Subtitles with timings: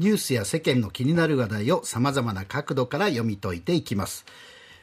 [0.00, 4.24] ニュースや世間の気になる話題をさまざまな角度から読み解いていきます。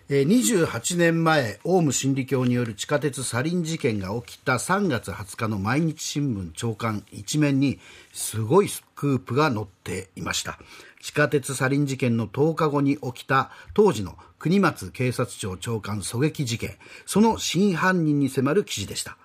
[0.10, 7.80] 28年前オウム真理教による地下鉄サリン事件が起きた3月20日の毎日新聞長官一面に
[8.14, 10.60] すごいスクープが載っていました。
[11.02, 16.78] 地下鉄サリン事件の10日後に起きた当時の国松警察庁長官狙撃事件。
[17.08, 19.18] その真犯人に迫る記事でした。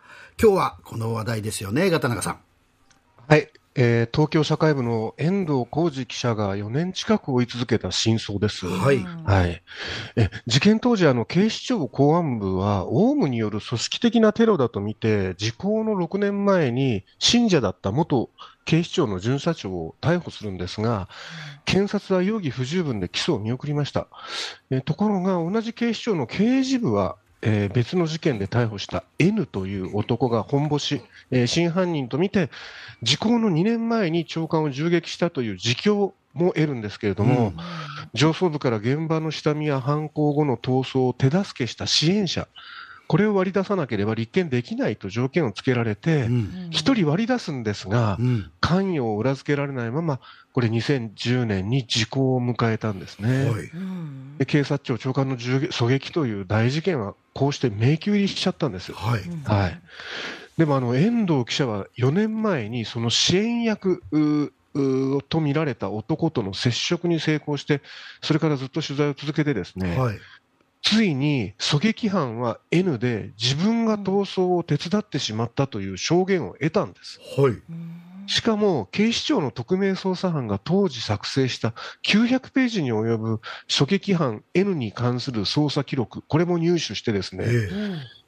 [0.42, 2.40] 今日はこの話題ですよね片中さん。
[3.28, 3.52] はい。
[3.74, 8.66] えー、東京社会部の遠藤浩二記者が4年近く追い続けた真相です。
[8.66, 9.02] はい。
[9.24, 9.62] はい。
[10.16, 18.30] え、事件当時、あの、警視庁公安部は、オウムによる組織的なテロだと見て、時効の6年前に信者だった元
[18.64, 21.08] 警視庁の巡査長を逮捕するんですが、
[21.64, 24.08] 検察は容疑不十分で起訴を見送りました。
[24.70, 32.50] えところが、同じ警視庁の刑事部は、えー、別の事件で逮捕した N という男が本ボシ、えー、真犯人とみて、
[33.02, 37.56] 時効の2年前に長官を銃撃したという自供も得るんですけれども、うん、
[38.14, 42.46] 上層部から現場の下見や犯行後の逃走を手助けした支援者、
[43.12, 48.16] これを割り出さなければ立件できないと条件をつけられて、1人割り出すんですが、
[48.62, 50.18] 関与を裏付けられないまま、
[50.54, 53.50] これ2010年に時効を迎えたんですね。
[53.50, 53.62] は
[54.40, 58.94] い、警察庁長官の狙撃という大事件は、こうして迷宮入りしちゃったんです。
[58.94, 59.20] はい。
[59.44, 59.80] はい。
[60.56, 64.02] でもあの、遠藤記者は4年前にその支援役、
[65.28, 67.82] と見られた男との接触に成功して、
[68.22, 70.18] それからずっと取材を続けてですね、はい、
[70.92, 77.18] ついに狙撃犯は N で自分が逃走を手伝ってしまったという証言を得たんです。
[77.38, 77.54] はい。
[78.26, 87.68] しかも、警視庁の特命捜査班が当時作成した900ページに及ぶ狙撃犯 N に関する捜査記録、これも入手してですね、ええ、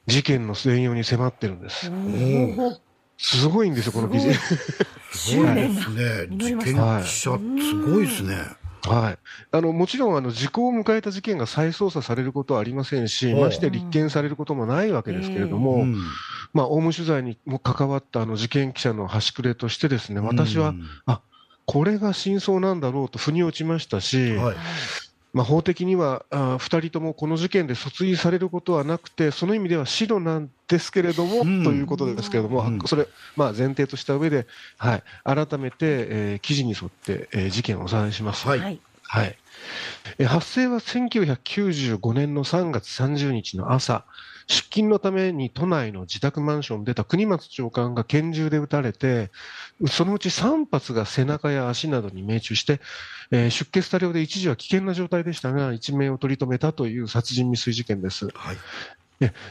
[0.07, 1.91] 事件の全容に迫ってるんです。
[3.17, 4.33] すごいんですよ、この記事。
[5.13, 6.27] すごいですね。
[6.29, 8.35] 事件記者、すごいですね。
[8.35, 8.64] はい、
[9.51, 15.95] あのもちろんあの時効を迎えた事件が再捜査されることはありませんし、まして立件されることもないわけですけれども、うん、
[16.53, 21.21] まあ、オウム取材にも関わったあの事件記者の端くれとして、ですね私は、うん、あ
[21.65, 24.55] これが真相なんだろうと腑に落ちましたし、はい、
[25.35, 34.47] まあ、法的にはあ2人ともこの事件で訴追されることはなくて、その意味では白なんですけれども、うん、ということですけれども、うん、それ、まあ、前提とした上で、
[34.77, 38.47] はい、改めて、えー、記事に沿って、えー、事件をおさらいします。
[38.47, 38.69] はい、は
[39.25, 39.37] い。
[40.19, 44.05] え発生は1995年の3月30日の朝、
[44.47, 49.31] 出勤のために都内の自宅マンション出た国松長官が拳銃で撃たれて、
[49.87, 52.79] そのうち3発が背中や足などに命中して、
[53.31, 58.27] えー、出血多量で一時は危険な状態でしたが、一命を取り留めたという殺人未遂事件です。
[58.27, 58.57] はい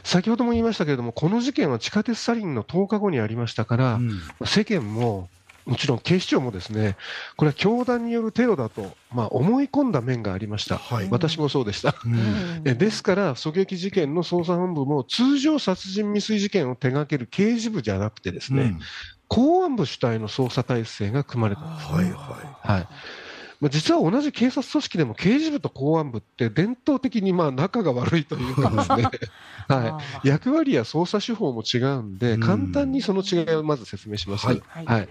[0.03, 5.27] 先ほども言いましたけれども、この事件は地下鉄サリンの10日後にありましたから、うん、世間も
[5.65, 6.95] もちろん警視庁もですね、
[7.37, 11.95] これは教団によるテロだと、まあ、思い込んだ面がありました、はい、私もそうでした。
[12.05, 18.79] うん、 ですから、狙撃事件の捜査本部も通常殺人未遂事件を手掛ける刑事部じゃなくてですね、うん、
[19.27, 21.95] 公安部主体の捜査体制が組まれたんです、ね。
[21.95, 22.71] はいはい。
[22.73, 22.87] はい。
[23.59, 29.07] まあ、実は同じ警察組織でも刑事部と公安部って伝統的にまあ仲が悪いというかですね、
[29.67, 34.45] はい、役割や捜査手法も違うんで、簡単にその違いをまず説明します。
[34.45, 35.09] はい、はい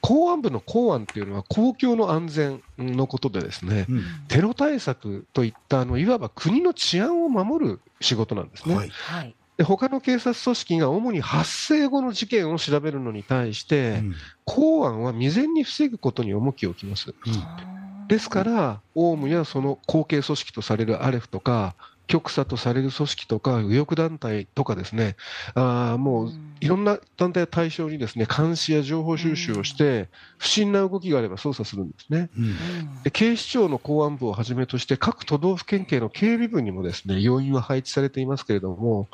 [0.00, 8.74] 公安部の公安っていうのは公共の安全のことでですね、うん、テロ対策といったあのいわば国の治安を守る仕事なんですね。
[8.74, 17.10] はい、で他の警察組織が主に発生後の事件を調べるのに対して、うん、公安は未然に防ぐことに重きを置きます。
[17.10, 21.74] うん、ですから、オウムやその後継組織とされるアレフとか、
[22.10, 25.14] 極左とされる組織とか、右翼団体とかですね、
[25.54, 33.12] あもういろんな団体を対象にですね監視や情報収集をして、不審な動きがあれば捜査するんですね、うん、で。
[33.12, 39.08] 警視庁の公安部をはじめとして、各都道府県警の警備部にもですね要員は配置されていますけれども、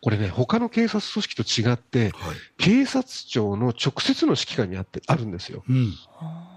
[0.00, 5.62] これね、他の警察組織と違って、はい、警察庁の直接の指揮下にあってあるんですよ。
[5.68, 5.94] うん、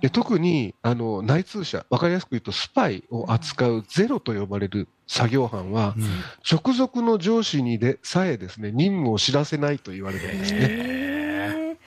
[0.02, 5.96] で特にあの内通者、分かりやすく言うと、スパイを扱うゼロと呼ばれる作業班は、
[6.50, 11.78] 直属の上司にでさえですね任務を知らせないと言われるんですね。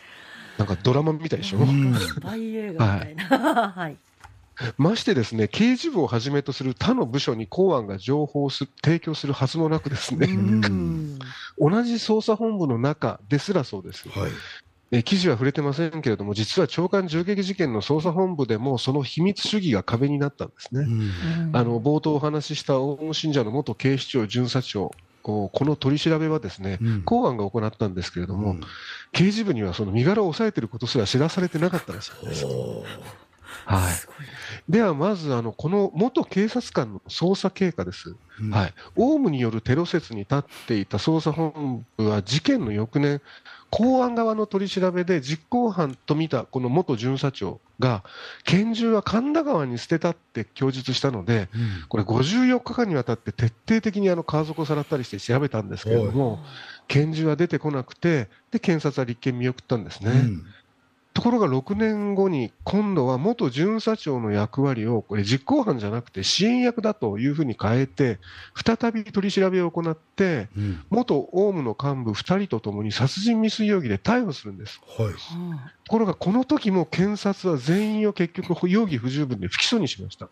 [0.58, 1.58] なんかドラマみたいでしょ？
[1.58, 3.72] うん、スパイ映画みたいな。
[3.76, 3.96] はい。
[4.78, 10.26] ましてですね、刑事部をはじめとする他の部署に公安が情報を提供するはずもなくですね、
[11.58, 14.08] 同じ捜査本部の中ですらそうです。
[14.08, 14.30] はい、
[14.93, 20.87] え記事は触れてませんけれども、実は長官銃撃事件の捜査本部でも、その秘密主義が壁になったんですね。
[21.53, 24.93] あの冒頭お話ししたオウム信者の元警視庁巡査長、
[25.23, 28.61] この取り調べはですね、うん、公安が行ったんですけれども、うん、
[29.11, 32.47] 刑事部にはその身柄を押さえていることすら知らされてなかったらしいんです。
[33.66, 34.72] はい。
[34.72, 43.20] ではまずあの、この元警察官の捜査経過です、うん、はい、オウムによるテロ説に立っていた捜査本部は、事件の翌年、
[43.68, 48.04] 公安側の取り調べで実行犯と見たこの元巡査長が、
[48.44, 55.56] 拳銃は神田川に捨てたって供述したので、うん、これ、54日間にわたって徹底的にあの川底をさらったりして調べた。
[55.66, 56.38] んですけれども、
[56.88, 60.10] 拳銃は出てこなくて、で検察は立件見送ったんですね。
[60.10, 60.44] うん
[61.16, 68.18] ところが6年後に今度は元巡査長の役割をこれ実行犯じゃなくて支援役だというふうに変えて
[68.54, 70.48] 再び取り調べを行って、
[70.90, 75.16] 元オウムの幹部2人とともに殺人未遂容疑で逮捕するんです、はい、と
[75.88, 80.28] ころがこの時も検察は全員を結局容疑不十分で不起訴にしました。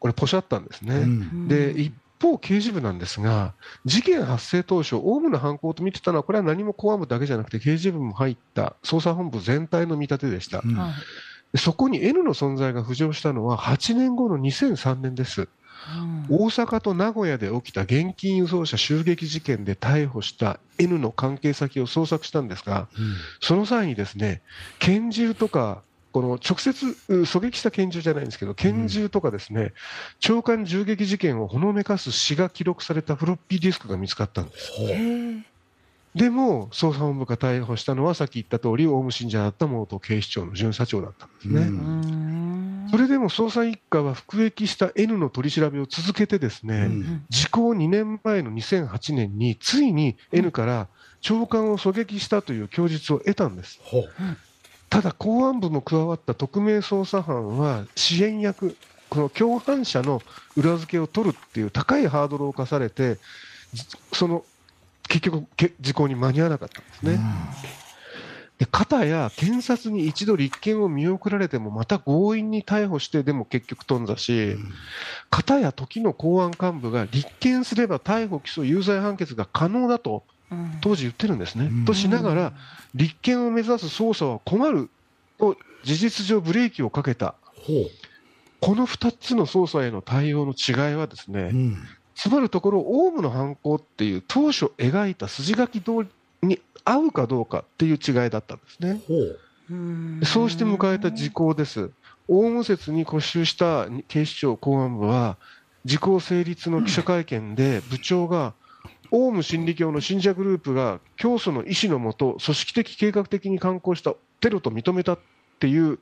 [0.00, 1.94] これポシャったんですね、うん、で一
[2.24, 3.54] 方、刑事部なんですが、
[3.84, 10.62] 事件発生当初、オウムの犯行と見てたのは、これは何も公安部だけじゃなくて、刑事部も入った捜査本部全体の見立てでした。
[10.64, 15.48] うん、そこに N の存在が浮上したのは、8年後の2003年です。
[16.30, 24.40] うん、大阪と名古屋で起きた現金輸送車襲撃事件で逮捕した N の関係先を捜索したんですが、うん、その際にですね
[24.78, 25.82] 拳銃とか
[26.14, 29.72] この直接狙撃した拳銃じゃないんですけど、拳銃とかですね、
[30.20, 34.70] 長官銃撃事件をほのめかす詩が記録されたフロッピーディスクが見つかったんです。
[36.14, 42.90] でも、捜査本部が逮捕したのは、さっき言った通り、オウム信者だった元警視庁の巡査長だったんですね。
[42.92, 46.90] それでも捜査一課は服役した N の取り調べを続けてですね、
[47.28, 50.86] 時効2年前の2008年に、ついに N から
[51.20, 53.80] 長官を狙撃したという供述を得たんです。
[54.94, 58.76] ただ、公安部も加わった特命捜査班は支援役、
[59.10, 60.22] この共犯者の
[60.56, 63.18] 裏付けを取るっていう高いハードルを課されて、
[64.12, 64.44] その
[65.08, 65.48] 結局、
[65.80, 67.18] 時効に間に合わなかったんですね。
[68.58, 74.56] で片や検察に一度立件を見送られてもまた強引に逮捕してでも結局頓挫し、
[75.28, 80.22] 片や時の公安幹部が立件すれば逮捕・起訴、有罪判決が可能だと
[80.80, 81.70] 当時言ってるんですね。
[81.86, 82.52] としながら、
[82.94, 84.90] 立件を目指す捜査は困る
[85.38, 87.34] と事実上ブレーキをかけた。
[88.60, 91.76] この2つの捜査への対応の違いはですね、うん、
[92.14, 96.08] つまるところ、オウムの犯行っていう当初描いた筋書き通り
[96.42, 99.00] に合うかどうかっていう違いだったんですね。
[100.24, 101.90] そうして迎えた時効です。
[102.28, 105.36] オウム説に固執した警視庁公安部は、
[105.84, 108.54] 時効成立の記者会見で部長が
[109.10, 115.18] オウム真理教の信者グループが教祖の意思のもと、組織的、計画的に敢行したテロと認めたっ
[115.58, 115.98] ていう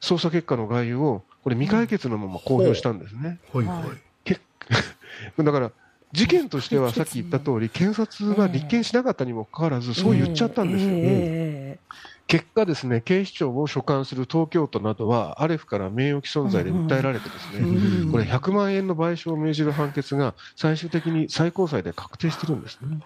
[0.00, 3.38] 捜査結果の概要を、これ、未解決のまま公表したんですね。
[3.52, 3.84] はいは
[4.24, 5.72] い、 だから
[6.12, 10.90] 事件としてはさっき言った通り、検察が立件しなかったにもかかわらず、そう言っちゃったんですよ。
[10.92, 22.98] えー結果ですね、警視庁を所管する東京都などは、アレフから名誉毀損罪で訴えられてですね、これ100万円の賠償を命じる判決が最終的に最高裁で確定してるんですね。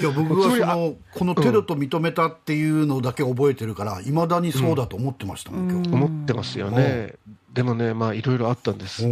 [0.00, 5.88] いや僕はそのこのテロと認めたっていうのだけ覚えてるからいまだにそうだと思ってましたもん、今日。
[5.92, 7.16] 思ってますよね、
[7.52, 9.02] でもね、まあ、いろいろあったんです。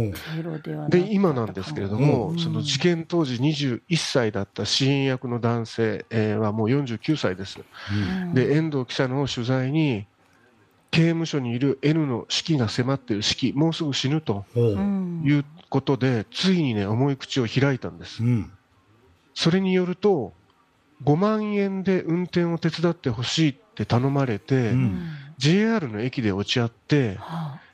[0.89, 7.59] で、今なんですけれども、その事件当時21歳だった支援役の男性、えー、はもう49歳です。
[8.33, 10.07] で、遠藤記者の取材に、
[10.89, 18.23] 刑務所にいる N の死期が迫っている死期、もうすぐ死ぬということで、ついにね、重い口を開いたんです。
[19.33, 20.33] それによると、
[21.03, 24.73] 5万円で運転を手伝ってほしいって頼まれて、
[25.37, 27.17] JR の駅で落ち合って、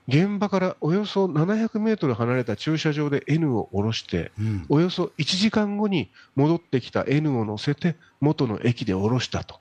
[0.08, 9.60] 現場からおよそ700メートル離れた駐車場で N を降ろして、うん、およそ1時間後に戻ってきた N を乗せて元の駅で降ろしたと、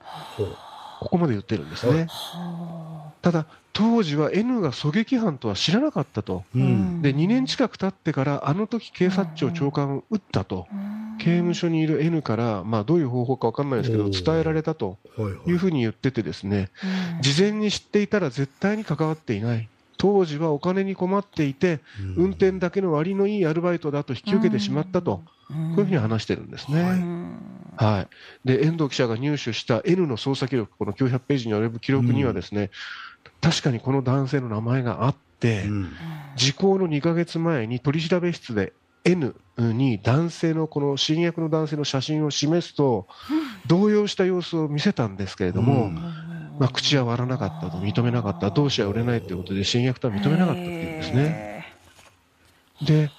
[0.99, 2.07] ここまで言ってるんですね。
[3.21, 10.67] ただ、当時は N が狙撃犯とは知らなかったと、うん、で2年近く経ってから、あの時警察庁長官を撃ったと、
[11.19, 14.97] 刑務所にいる N から、まあ、どういう方法か分かんないですけど、伝えられたと
[15.45, 16.69] いうふうに言ってて、ですね、
[17.21, 19.67] 事前に知っていたら絶対に関わっていない。
[19.97, 21.79] 当時はお金に困っていて、
[22.15, 26.83] 運転だけの割のいいアルバイトだと引き受けてしまったと、こういうふうに話してるんですね。
[27.75, 32.71] はい、で遠藤記者が入手した N の捜査記録、この900ページに及ぶ記録には、ですね、
[33.41, 35.65] 確かにこの男性の名前があって、
[36.35, 38.73] 時効の2か月前に取り調べ室で
[39.03, 43.07] N に男性のこの新役の男性の写真を示すと、
[43.67, 45.91] 動揺した様子を見せたんですけれども、
[46.59, 51.65] まあ、口は割らなかったと認めなかった同志は売れないということで新薬とは認めなかったっていうんですね。
[52.81, 53.09] で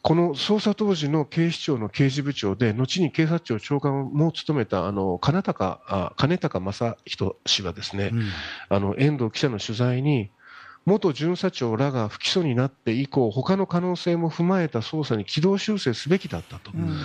[0.00, 8.22] この捜査当時の警視庁の刑事部長で後に警察庁長官も務めたあの金高あ金高正人氏はですね、うん、
[8.68, 10.30] あの遠藤記者の取材に
[10.86, 16.96] 元巡査長らが不起訴になって以降、他の可能性も踏まえた捜査に軌道修正すべきだったと、うん、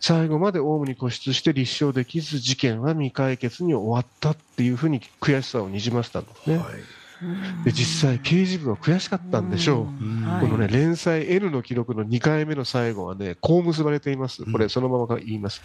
[0.00, 6.58] 最後までオウムに固執して立証できず、事件は未解決に終わったっていうふうに悔しさをにじませたんですね。
[6.58, 6.66] はい
[7.64, 15.62] で実際、刑事部は悔しかったんでしょう、このね連載 N の記録の2回目の最後はね、こう結ばれています、これ、そのまま言います、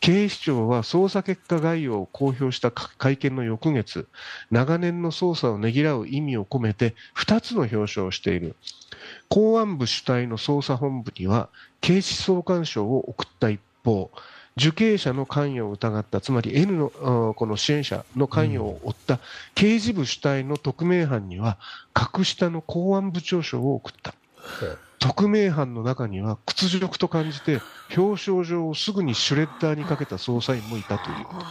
[0.00, 4.08] 警視庁は捜査結果概要を公表した会見の翌月、
[4.50, 8.56] 長年の捜査をねぎらう意味を込めて、2つの表彰をしている、
[9.28, 11.48] 公安部主体の捜査本部には、
[11.80, 14.10] 警視総監賞を送った一方、
[14.56, 19.20] 受刑者の関与を疑った、つまり N のこの支援者の関与を負った
[19.54, 21.58] 刑事部主体の特命班には、
[21.92, 24.14] 格下の公安部長賞を送った。
[24.98, 27.60] 特命班の中には屈辱と感じて
[27.96, 31.46] 表彰状をすぐにシュレッダーにかけた捜査員もいたということ。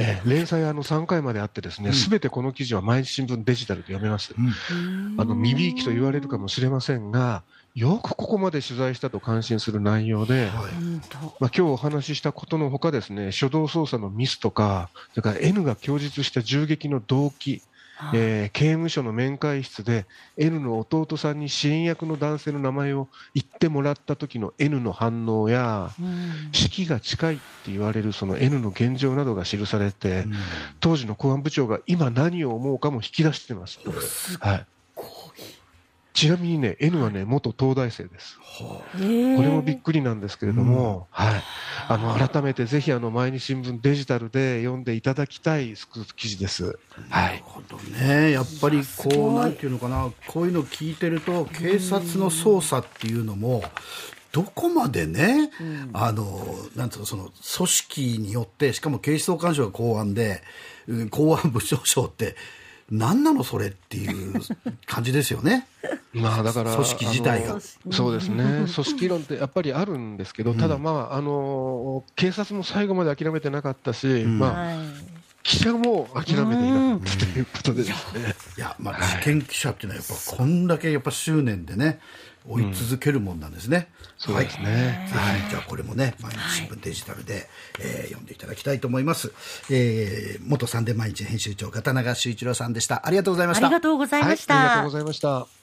[0.00, 4.32] えー、連載あの3回まであってですね、す、べ、てこの記事は毎日新聞デジタルで読めます。
[4.38, 7.42] うん、あの、未びいきと言われるかもしれませんが、
[7.78, 17.62] よくここまで取材したと感心する内容で、はい、まあ、今日お話ししたことのほかですね、初動捜査のミスとか、それから N が供述した銃撃の動機、
[18.12, 20.06] えー、刑務所の面会室で
[20.36, 30.32] N の弟さんに支援役の男性の名前を言ってもらった時の N の反応や、うん、死期が近いって言われるその N の現状などが記されて、うん、
[30.80, 33.78] 当時の公安部長が今何を思うかも引き出してます。
[34.40, 34.66] はい
[36.18, 38.40] ちなみにね、N はね、元東大生です。
[38.58, 41.42] これもびっくりなんですけれども、うん、はい。
[41.86, 46.76] あの、改めてぜひ、あの、毎日新聞デジタルで読んでいただきたいスクープ記事です。
[47.08, 47.30] はい。
[47.30, 48.32] なるほどね。
[48.32, 53.62] やっぱり、こう、なんていうのかな、こういうのを聞いてると、警察の捜査っていうのも、
[54.32, 56.44] どこまでね、うん、あの、
[56.74, 60.42] なんつうの、その、組織によって、しかも警視総監賞が公安で、
[61.10, 62.34] 公安部長 賞って、
[62.90, 64.40] 何なのそれっていう
[64.86, 65.66] 感じですよね。
[66.14, 67.58] まあだから組織自体が。
[67.90, 68.44] そうですね。
[68.44, 74.78] 組織論ってやっぱりあるんですけど、ただまああの警察も最後まで諦めてなかったし、うん、まあ、
[75.42, 77.88] 記者も諦めていなかったということで、ね、
[78.56, 82.00] いやまあ事件記者っていうのはやっぱこんだけやっぱ執念でね
[82.48, 83.88] 追い続けるもんなんですね。
[84.00, 85.08] うん、そうですね。
[85.12, 85.50] はい。
[85.50, 87.44] じゃあこれもね、毎日新聞デジタルで、はい、
[87.80, 89.32] えー、読んでいただきたいと思います。
[89.70, 93.06] えー、元サンデー毎日編集長、片永修一郎さんでした。
[93.06, 93.66] ありがとうございました。
[93.66, 94.54] ありがとうございました。
[94.54, 95.57] はい、ありがとうございました。